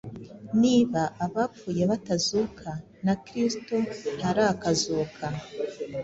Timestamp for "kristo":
3.25-3.75